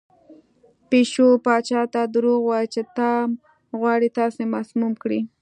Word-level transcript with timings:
پیشو 0.89 1.27
پاچا 1.45 1.81
ته 1.93 2.01
دروغ 2.13 2.39
وویل 2.43 2.67
چې 2.73 2.81
ټام 2.97 3.29
غواړي 3.79 4.09
تاسې 4.19 4.43
مسموم 4.53 4.93
کړي. 5.03 5.19